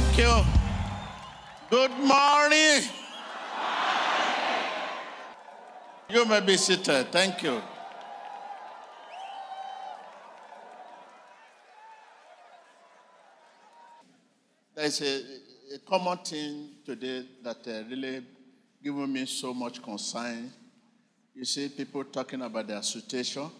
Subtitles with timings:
[0.00, 0.44] Thank you.
[1.70, 2.82] Good morning.
[6.08, 7.10] You may be seated.
[7.10, 7.60] Thank you.
[14.76, 15.16] There's a,
[15.74, 18.24] a common thing today that uh, really
[18.80, 20.52] given me so much concern.
[21.34, 23.50] You see people talking about their situation,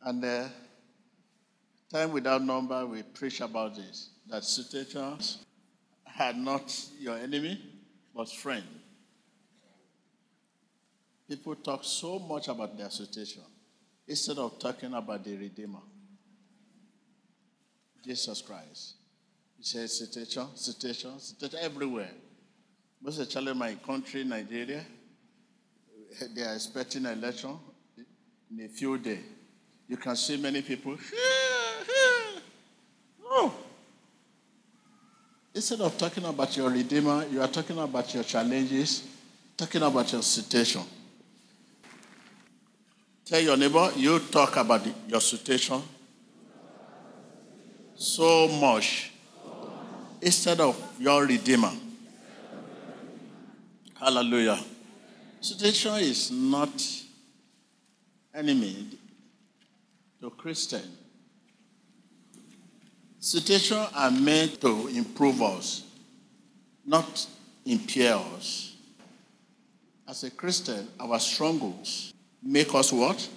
[0.00, 0.48] and uh,
[1.92, 5.44] time without number we preach about this that situations
[6.18, 7.60] are not your enemy,
[8.16, 8.64] but friend.
[11.28, 13.42] People talk so much about their situation
[14.08, 15.80] instead of talking about the Redeemer,
[18.02, 18.94] Jesus Christ.
[19.58, 22.10] He says situation, situation, situation everywhere.
[23.02, 24.82] Most especially my country, Nigeria,
[26.34, 27.58] they are expecting an election
[28.50, 29.24] in a few days.
[29.88, 30.96] You can see many people.
[33.34, 33.46] No.
[33.48, 33.54] Oh,
[35.54, 39.06] Instead of talking about your Redeemer, you are talking about your challenges,
[39.56, 40.82] talking about your situation.
[43.24, 45.82] Tell your neighbor, you talk about your situation
[47.94, 49.12] so much
[50.20, 51.72] instead of your Redeemer.
[54.00, 54.58] Hallelujah.
[55.40, 56.70] Situation is not
[58.34, 58.86] enemy
[60.20, 60.82] to Christian.
[63.22, 65.84] Situations are meant to improve us,
[66.84, 67.24] not
[67.64, 68.74] impair us.
[70.08, 73.28] As a Christian, our struggles make us what?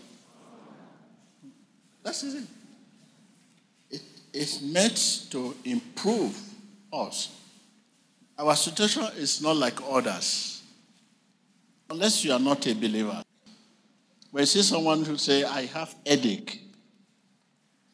[2.02, 2.44] That's it.
[3.92, 4.02] It
[4.34, 6.36] is meant to improve
[6.92, 7.40] us.
[8.40, 10.64] Our situation is not like others.
[11.92, 13.22] Unless you are not a believer.
[14.32, 16.64] When you see someone who say, I have headache,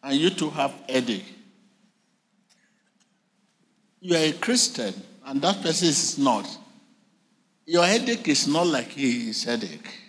[0.01, 1.39] and you too have headache,
[4.01, 4.93] you are a Christian,
[5.25, 6.47] and that person is not.
[7.65, 9.99] Your headache is not like his headache.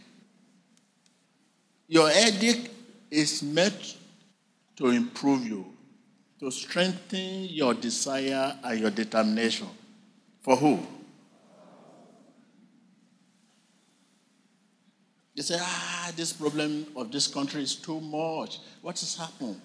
[1.86, 2.70] Your headache
[3.10, 3.98] is meant
[4.76, 5.66] to improve you,
[6.40, 9.68] to strengthen your desire and your determination.
[10.40, 10.80] For who?
[15.36, 18.58] They say, ah, this problem of this country is too much.
[18.80, 19.60] What has happened?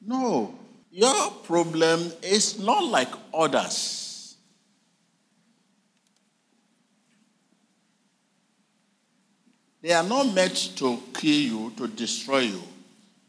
[0.00, 0.54] No,
[0.96, 4.34] your problem is not like others.
[9.82, 12.62] They are not meant to kill you, to destroy you,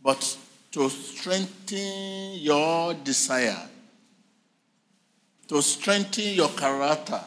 [0.01, 0.37] but
[0.71, 3.67] to strengthen your desire,
[5.49, 7.21] to strengthen your character.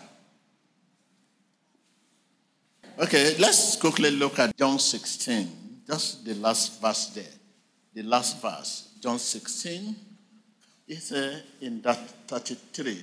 [2.98, 7.24] Okay, let's quickly look at John 16, just the last verse there.
[7.92, 10.09] The last verse, John 16,
[10.90, 12.98] is uh, in that 33.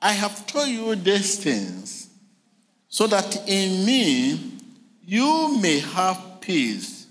[0.00, 2.08] I have told you these things
[2.88, 4.52] so that in me
[5.04, 7.06] you may have peace.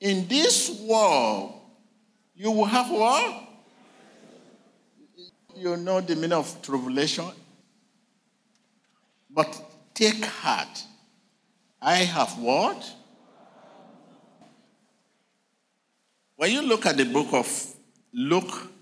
[0.00, 1.54] In this world,
[2.36, 3.48] you will have what?
[5.56, 7.30] You know the meaning of tribulation.
[9.30, 9.58] But
[9.94, 10.82] take heart.
[11.80, 12.92] I have what?
[16.36, 17.74] When you look at the book of
[18.12, 18.73] Luke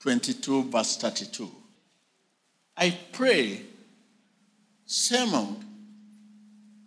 [0.00, 1.50] 22, verse 32,
[2.76, 3.62] I pray,
[4.86, 5.56] Simon,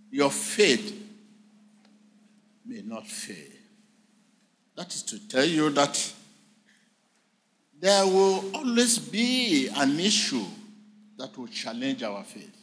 [0.09, 0.99] your faith
[2.65, 3.51] may not fail.
[4.75, 6.13] That is to tell you that
[7.79, 10.45] there will always be an issue
[11.17, 12.57] that will challenge our faith.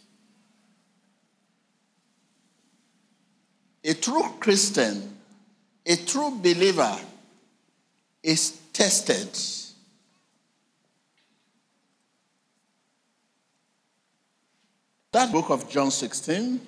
[3.84, 5.16] A true Christian,
[5.86, 6.98] a true believer
[8.22, 9.28] is tested.
[15.12, 16.60] That book of John 16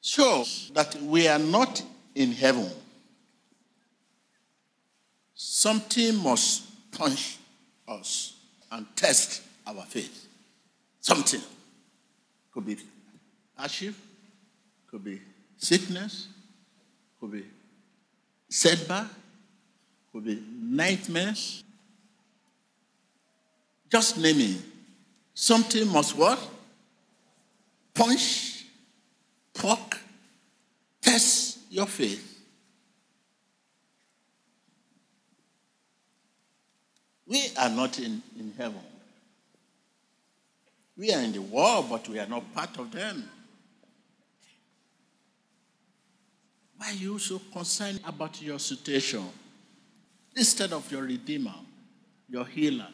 [0.00, 1.82] shows that we are not
[2.14, 2.68] in heaven.
[5.34, 7.38] Something must punch
[7.86, 8.34] us
[8.72, 10.26] and test our faith.
[11.00, 11.40] Something.
[12.52, 12.76] Could be
[13.56, 13.94] hardship,
[14.88, 15.20] could be
[15.56, 16.28] sickness,
[17.20, 17.44] could be
[18.48, 19.06] setback,
[20.12, 21.62] could be nightmares.
[23.90, 24.73] Just name it.
[25.34, 26.38] Something must what?
[27.92, 28.64] Punch,
[29.52, 29.98] poke,
[31.02, 32.30] test your faith.
[37.26, 38.80] We are not in, in heaven.
[40.96, 43.28] We are in the world, but we are not part of them.
[46.76, 49.24] Why are you so concerned about your situation?
[50.36, 51.54] Instead of your Redeemer,
[52.28, 52.88] your healer,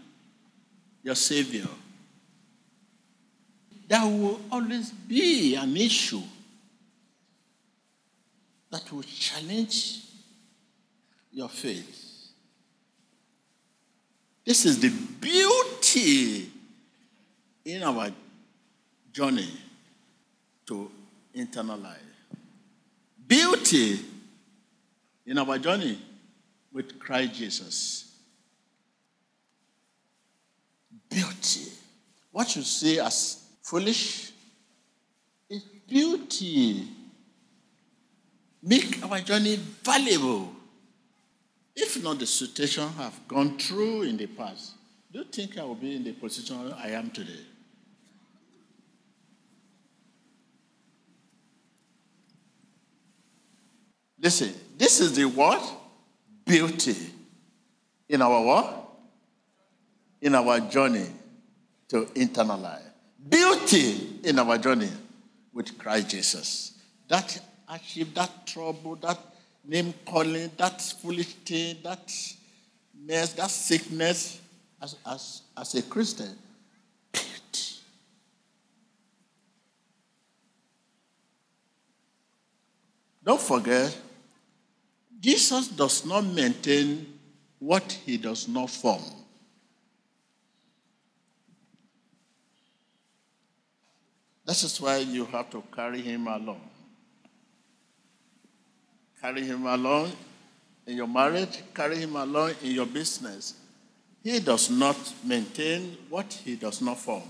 [1.03, 1.67] your Savior,
[3.91, 6.23] there will always be an issue
[8.71, 10.03] that will challenge
[11.33, 12.29] your faith.
[14.47, 16.53] This is the beauty
[17.65, 18.13] in our
[19.13, 19.59] journey
[20.67, 20.89] to
[21.35, 21.99] eternal life.
[23.27, 23.99] Beauty
[25.27, 25.99] in our journey
[26.73, 28.13] with Christ Jesus.
[31.11, 31.73] Beauty.
[32.31, 33.40] What you see as
[33.71, 34.33] foolish
[35.49, 36.89] is beauty.
[38.61, 40.51] Make our journey valuable.
[41.77, 44.73] If not the situation have gone through in the past,
[45.13, 47.45] do you think I will be in the position I am today?
[54.21, 55.63] Listen, this is the what?
[56.45, 56.97] Beauty
[58.09, 58.91] in our what?
[60.21, 61.07] In our journey
[61.89, 62.90] to eternal life.
[63.29, 64.91] Beauty in our journey
[65.53, 66.79] with Christ Jesus.
[67.09, 69.19] That hardship, that trouble, that
[69.65, 72.13] name calling, that foolish thing, that
[73.07, 74.41] mess, that sickness,
[74.81, 76.35] as, as, as a Christian,
[77.13, 77.75] beauty.
[83.25, 83.97] Don't forget,
[85.21, 87.07] Jesus does not maintain
[87.59, 89.03] what he does not form.
[94.51, 96.61] That is why you have to carry him along.
[99.21, 100.11] Carry him along
[100.89, 103.55] in your marriage, carry him along in your business.
[104.25, 107.23] He does not maintain what he does not form.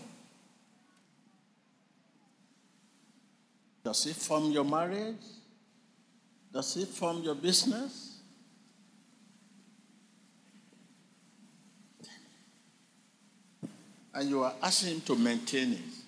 [3.84, 5.26] Does he form your marriage?
[6.50, 8.16] Does he form your business?
[14.14, 16.00] And you are asking him to maintain it.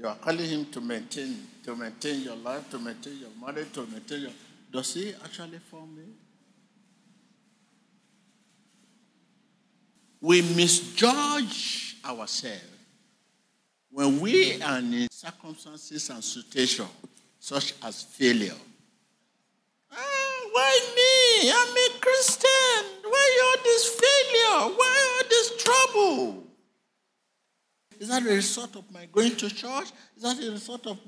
[0.00, 3.84] You are calling him to maintain, to maintain your life, to maintain your marriage, to
[3.84, 4.30] maintain your.
[4.72, 6.04] Does he actually form me?
[10.22, 12.64] We misjudge ourselves
[13.90, 16.88] when we are in circumstances and situations
[17.38, 18.54] such as failure.
[19.92, 19.96] Ah,
[20.52, 21.50] why me?
[21.50, 23.02] I'm a Christian.
[23.04, 24.76] Why all this failure?
[24.78, 26.49] Why all this trouble?
[28.00, 29.92] Is that a result of my going to church?
[30.16, 30.98] Is that a result of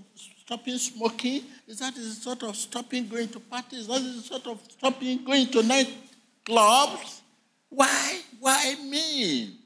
[0.44, 1.43] stopping smoking?
[1.67, 3.81] Is that a result of stopping going to parties?
[3.81, 7.23] Is that a result of stopping going to nightclubs?
[7.71, 8.21] Why?
[8.39, 9.56] Why me?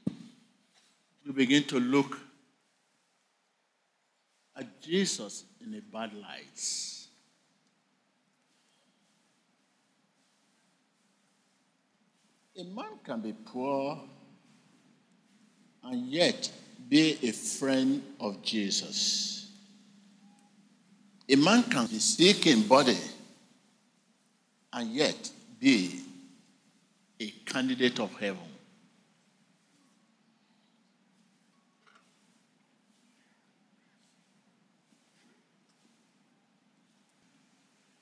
[1.25, 2.17] You begin to look
[4.55, 6.97] at Jesus in a bad light.
[12.57, 13.99] A man can be poor
[15.83, 16.49] and yet
[16.87, 19.49] be a friend of Jesus.
[21.29, 22.97] A man can be sick in body
[24.71, 25.29] and yet
[25.59, 26.01] be
[27.19, 28.39] a candidate of heaven.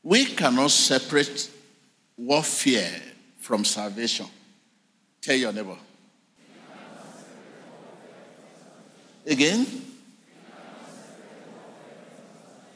[0.04, 1.50] We cannot separate
[2.16, 3.02] warfare
[3.40, 4.28] from salvation.
[5.20, 5.78] Tell your neighbor.
[9.26, 9.66] Again?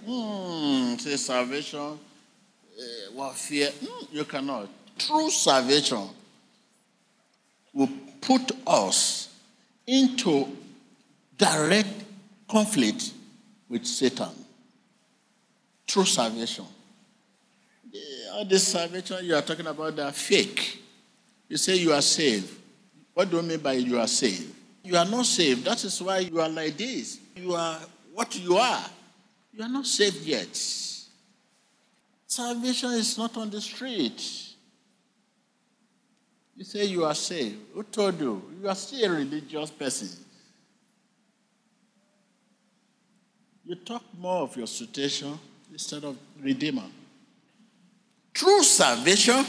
[0.05, 3.69] Hmm, say salvation, uh, warfare.
[3.69, 4.67] Mm, you cannot.
[4.97, 6.09] True salvation
[7.73, 7.89] will
[8.19, 9.29] put us
[9.85, 10.47] into
[11.37, 11.89] direct
[12.47, 13.11] conflict
[13.69, 14.29] with Satan.
[15.85, 16.65] True salvation.
[18.33, 20.81] All this salvation you are talking about, are fake.
[21.47, 22.51] You say you are saved.
[23.13, 24.53] What do you mean by you are saved?
[24.83, 25.65] You are not saved.
[25.65, 27.19] That is why you are like this.
[27.35, 27.79] You are
[28.13, 28.85] what you are.
[29.53, 30.55] You are not saved yet.
[32.27, 34.21] Salvation is not on the street.
[36.55, 37.57] You say you are saved.
[37.73, 38.41] Who told you?
[38.61, 40.09] You are still a religious person.
[43.65, 45.37] You talk more of your situation
[45.71, 46.85] instead of Redeemer.
[48.33, 49.45] True salvation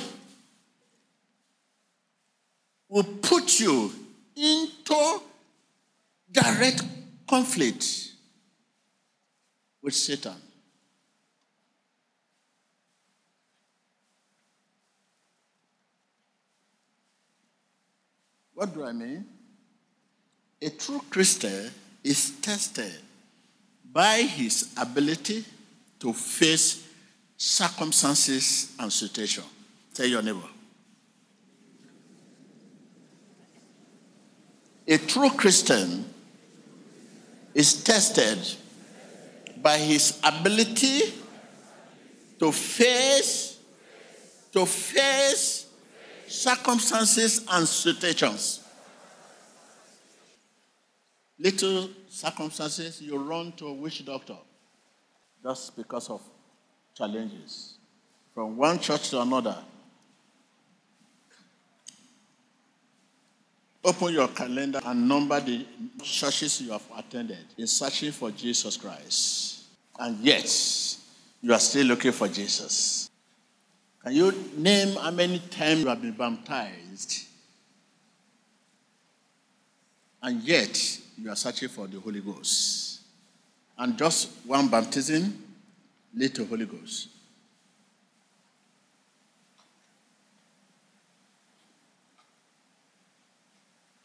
[2.88, 3.92] will put you
[4.40, 5.20] into
[6.32, 6.82] direct
[7.28, 7.85] conflict
[9.82, 10.35] with Satan.
[18.54, 19.25] What do I mean?
[20.61, 21.70] A true Christian
[22.04, 22.92] is tested
[23.90, 25.44] by his ability
[25.99, 26.87] to face
[27.37, 29.47] circumstances and situations.
[29.94, 30.60] Tell your neighbor.
[34.90, 36.04] A true Christian
[37.54, 38.38] is tested
[39.62, 41.14] by his ability
[42.40, 43.59] to face
[44.50, 45.68] to face
[46.26, 48.64] circumstances and situations.
[51.38, 54.37] Little circumstances, you run to a witch doctor
[55.40, 56.20] just because of
[56.97, 57.78] challenges
[58.35, 59.56] from one church to another.
[63.90, 65.66] Open your calendar and number the
[66.00, 69.64] churches you have attended in searching for Jesus Christ.
[69.99, 70.47] And yet,
[71.42, 73.11] you are still looking for Jesus.
[74.04, 77.26] Can you name how many times you have been baptized?
[80.23, 83.00] And yet, you are searching for the Holy Ghost.
[83.76, 85.37] And just one baptism
[86.14, 87.09] lead to Holy Ghost.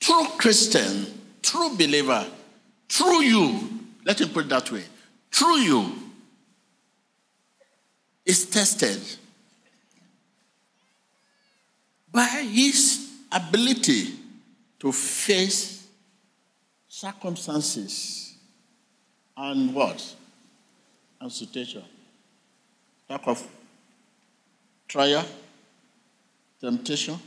[0.06, 1.08] True Christian,
[1.42, 2.28] true believer,
[2.88, 3.70] true you,
[4.06, 4.84] let me put it that way,
[5.32, 5.92] true you
[8.24, 9.00] is tested
[12.12, 14.14] by his ability
[14.78, 15.88] to face
[16.88, 18.36] circumstances
[19.36, 20.16] and what?
[21.20, 21.82] And situation.
[23.10, 23.48] Type of
[24.88, 25.26] trial,
[26.62, 27.18] temptation.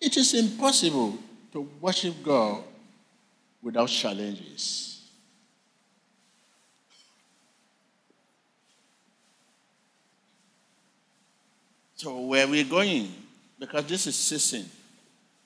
[0.00, 1.18] It is impossible
[1.52, 2.62] to worship God
[3.62, 5.00] without challenges.
[11.96, 13.12] So where are we going?
[13.58, 14.64] Because this is season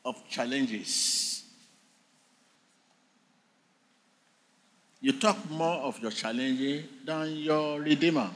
[0.04, 1.42] of challenges.
[5.00, 8.30] You talk more of your challenge than your redeemer.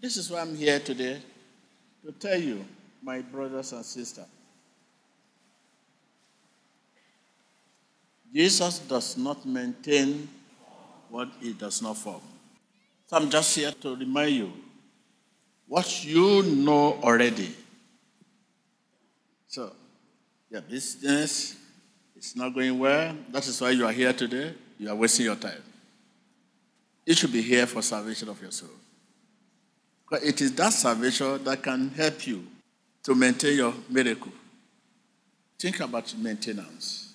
[0.00, 1.20] This is why I'm here today
[2.04, 2.64] to tell you,
[3.02, 4.26] my brothers and sisters.
[8.32, 10.28] Jesus does not maintain
[11.08, 12.20] what he does not form.
[13.06, 14.52] So I'm just here to remind you
[15.66, 17.54] what you know already.
[19.48, 19.72] So,
[20.48, 21.56] your business
[22.16, 23.16] is not going well.
[23.30, 24.54] That is why you are here today.
[24.78, 25.62] You are wasting your time.
[27.04, 28.70] You should be here for salvation of your soul.
[30.08, 32.46] Because it is that salvation that can help you
[33.04, 34.32] to maintain your miracle.
[35.58, 37.09] Think about maintenance.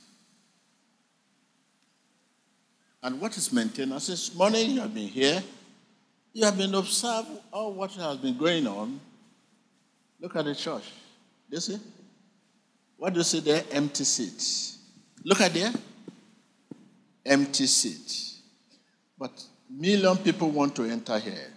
[3.05, 4.07] And what is maintenance?
[4.07, 5.43] This morning you have been here.
[6.33, 8.99] You have been observing all what has been going on.
[10.19, 10.91] Look at the church.
[11.47, 11.77] Do you see?
[12.97, 13.63] What do you see there?
[13.71, 14.79] Empty seats.
[15.23, 15.71] Look at there.
[17.23, 18.41] Empty seats.
[19.19, 21.53] But million people want to enter here.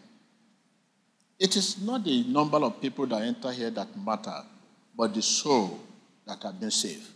[1.39, 4.43] It is not the number of people that enter here that matter,
[4.95, 5.81] but the soul
[6.27, 7.09] that have been saved.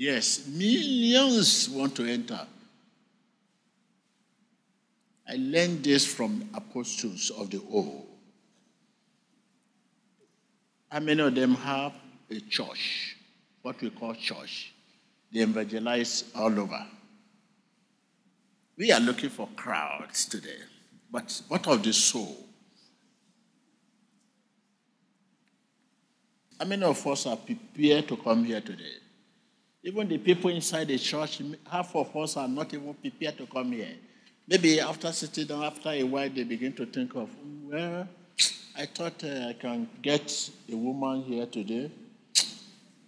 [0.00, 2.38] Yes, millions want to enter.
[5.28, 8.06] I learned this from apostles of the old.
[10.88, 11.94] How many of them have
[12.30, 13.16] a church,
[13.62, 14.72] what we call church?
[15.32, 16.86] They evangelize all over.
[18.76, 20.60] We are looking for crowds today,
[21.10, 22.46] but what of the soul?
[26.56, 28.94] How many of us are prepared to come here today?
[29.88, 33.72] Even the people inside the church, half of us are not even prepared to come
[33.72, 33.94] here.
[34.46, 37.30] Maybe after sitting down, after a while, they begin to think of,
[37.64, 38.06] well,
[38.76, 41.90] I thought uh, I can get a woman here today.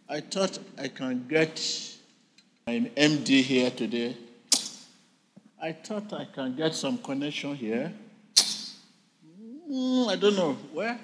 [0.09, 1.61] I thought I can get
[2.67, 4.17] an MD here today.
[5.63, 7.93] I thought I can get some connection here.
[9.71, 10.55] Mm, I don't know.
[10.73, 10.99] Where?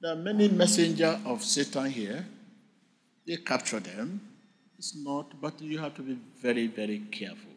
[0.00, 2.24] There are many messengers of Satan here.
[3.26, 4.31] They capture them
[4.82, 7.52] it's not, but you have to be very, very careful.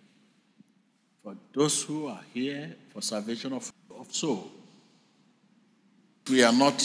[1.24, 4.52] For those who are here for salvation of, of soul,
[6.30, 6.80] we are not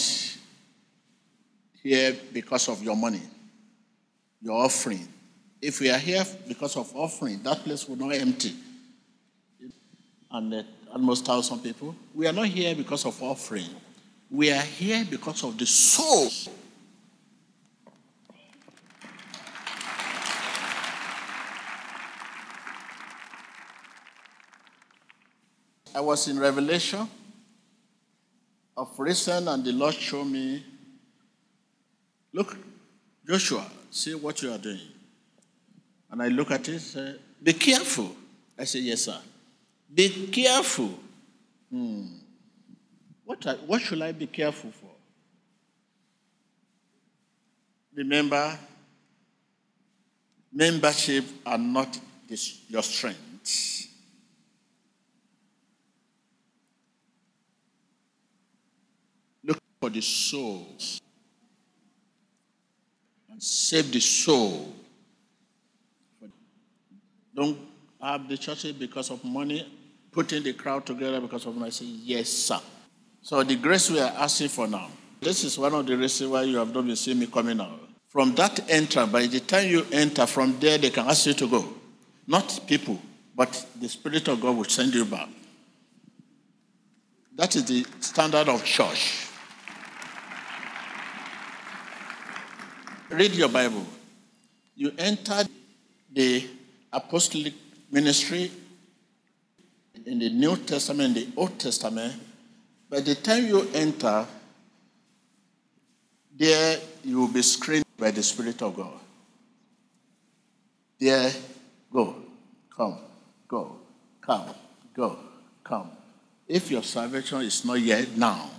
[1.83, 3.21] here because of your money,
[4.41, 5.07] your offering.
[5.61, 8.55] If we are here because of offering, that place will not empty.
[10.31, 11.95] And almost thousand people.
[12.15, 13.69] We are not here because of offering.
[14.31, 16.31] We are here because of the soul
[25.93, 27.07] I was in Revelation
[28.77, 30.63] of recent, and the Lord showed me,
[32.33, 32.57] look,
[33.27, 34.79] Joshua, see what you are doing.
[36.09, 38.15] And I look at it, say, be careful.
[38.57, 39.19] I say, yes, sir.
[39.93, 40.97] Be careful.
[41.69, 42.05] Hmm.
[43.25, 44.89] What, I, what should I be careful for?
[47.95, 48.57] Remember,
[50.51, 51.97] membership are not
[52.69, 53.87] your strength.
[59.43, 61.01] Look for the souls
[63.31, 64.71] and save the soul.
[67.35, 67.57] Don't
[67.99, 69.67] have the churches because of money,
[70.11, 71.71] putting the crowd together because of money.
[71.71, 72.59] Say, yes, sir.
[73.23, 74.87] So the grace we are asking for now,
[75.19, 77.79] this is one of the reasons why you have not been seeing me coming out.
[78.09, 81.47] From that entrance, by the time you enter, from there they can ask you to
[81.47, 81.73] go.
[82.27, 82.99] Not people,
[83.35, 85.29] but the Spirit of God will send you back.
[87.35, 89.30] That is the standard of church.
[93.11, 93.85] Read your Bible.
[94.75, 95.43] You enter
[96.13, 96.47] the
[96.93, 97.53] apostolic
[97.91, 98.49] ministry
[100.05, 102.13] in the New Testament, the Old Testament.
[102.89, 104.25] By the time you enter,
[106.37, 108.99] there you will be screened by the Spirit of God.
[110.97, 111.31] There,
[111.91, 112.15] go,
[112.75, 112.97] come,
[113.47, 113.75] go,
[114.21, 114.55] come,
[114.93, 115.19] go,
[115.65, 115.91] come.
[116.47, 118.49] If your salvation is not yet now,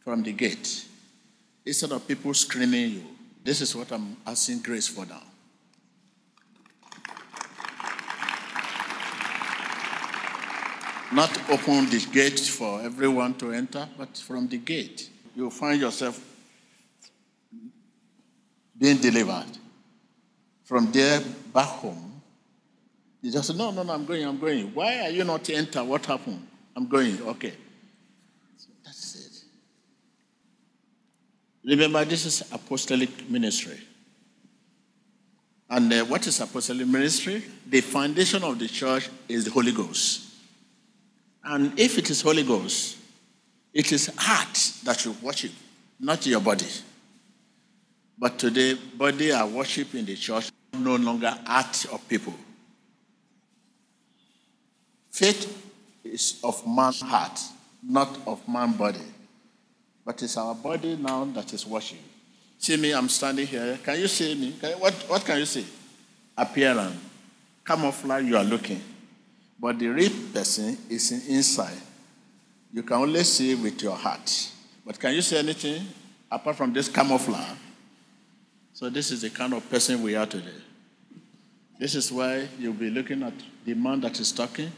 [0.00, 0.86] from the gate,
[1.64, 3.04] instead of people screaming you,
[3.44, 5.22] this is what I'm asking grace for now.
[11.12, 16.18] Not open the gate for everyone to enter, but from the gate, you find yourself
[18.78, 19.58] being delivered.
[20.64, 21.20] From there
[21.52, 22.22] back home,
[23.20, 24.74] you just say, No, no, no, I'm going, I'm going.
[24.74, 25.84] Why are you not enter?
[25.84, 26.46] What happened?
[26.74, 27.20] I'm going.
[27.22, 27.52] Okay.
[28.56, 29.44] So that's it.
[31.64, 33.78] Remember, this is apostolic ministry.
[35.70, 37.42] And uh, what is apostolic ministry?
[37.66, 40.28] The foundation of the church is the Holy Ghost.
[41.44, 42.98] And if it is Holy Ghost,
[43.72, 45.52] it is heart that you worship,
[45.98, 46.66] not your body.
[48.18, 52.34] But today, body are worship in the church, no longer heart of people.
[55.10, 55.70] Faith
[56.04, 57.40] is of man's heart,
[57.82, 59.00] not of man's body.
[60.04, 61.98] But it's our body now that is worship.
[62.58, 63.78] See me, I'm standing here.
[63.82, 64.54] Can you see me?
[64.60, 65.66] Can, what, what can you see?
[66.36, 66.96] Appearance.
[67.64, 68.80] Camouflage, you are looking.
[69.58, 71.78] But the real person is inside.
[72.72, 74.50] You can only see with your heart.
[74.84, 75.86] But can you see anything
[76.30, 77.56] apart from this camouflage?
[78.72, 80.50] So this is the kind of person we are today.
[81.78, 83.34] This is why you'll be looking at
[83.64, 84.72] the man that is talking.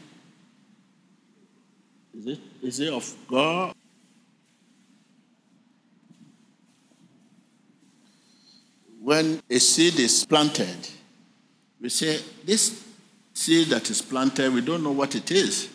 [2.15, 3.73] Is it, is it of God?
[9.05, 10.89] When a seed is planted,
[11.79, 12.83] we say, This
[13.35, 15.69] seed that is planted, we don't know what it is.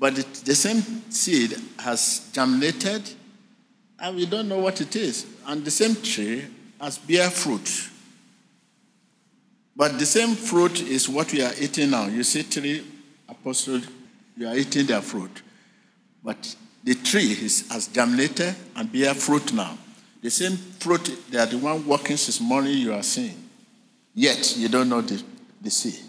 [0.00, 3.08] But it, the same seed has germinated,
[4.00, 5.26] and we don't know what it is.
[5.46, 6.44] And the same tree
[6.80, 7.88] has bear fruit.
[9.76, 12.06] But the same fruit is what we are eating now.
[12.06, 12.84] You see, three
[13.28, 13.86] apostles,
[14.36, 15.40] you are eating their fruit.
[16.24, 19.78] But the tree is, has germinated and bear fruit now.
[20.22, 23.36] The same fruit, they are the one working since morning you are seeing.
[24.14, 25.22] Yet, you don't know the,
[25.60, 26.00] the seed.